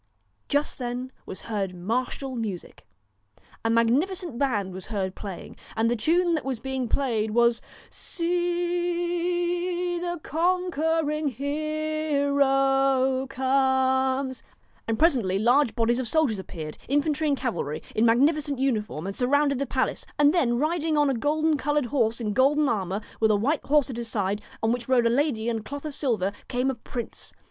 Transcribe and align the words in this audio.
Just 0.49 0.79
then 0.79 1.11
was 1.27 1.41
heard 1.41 1.75
martial 1.75 2.35
music. 2.35 2.87
A 3.63 3.69
magnificent 3.69 4.39
band 4.39 4.73
was 4.73 4.87
heard 4.87 5.13
playing 5.13 5.57
and 5.75 5.91
the 5.91 5.95
tune 5.95 6.33
that 6.33 6.43
was 6.43 6.59
being 6.59 6.87
played 6.89 7.29
was,' 7.29 7.61
See 7.91 8.95
e 8.95 9.97
e 9.97 9.99
the 9.99 10.19
con 10.23 10.71
quering 10.71 11.35
her 11.37 12.31
er 12.33 12.35
er 12.35 12.43
o 12.43 13.27
comes!' 13.29 14.41
And 14.87 14.97
presently 14.97 15.37
large 15.37 15.75
bodies 15.75 15.99
of 15.99 16.07
soldiers 16.07 16.39
appeared, 16.39 16.79
infantry 16.87 17.27
and 17.27 17.37
cavalry, 17.37 17.83
in 17.93 18.03
magnificent 18.03 18.57
uniform, 18.57 19.05
and 19.05 19.15
surrounded 19.15 19.59
the 19.59 19.67
palace, 19.67 20.03
and 20.17 20.33
then 20.33 20.57
riding 20.57 20.97
on 20.97 21.11
a 21.11 21.13
gold 21.13 21.59
coloured 21.59 21.85
horse 21.85 22.19
in 22.19 22.33
golden 22.33 22.67
armour, 22.67 23.01
with 23.19 23.29
a 23.29 23.35
white 23.35 23.63
horse 23.67 23.91
at 23.91 23.97
his 23.97 24.07
side, 24.07 24.41
on 24.63 24.71
which 24.71 24.89
rode 24.89 25.05
a 25.05 25.11
lady 25.11 25.47
in 25.47 25.61
cloth 25.61 25.85
of 25.85 25.93
silver, 25.93 26.31
came 26.47 26.71
a 26.71 26.73
prince. 26.73 27.33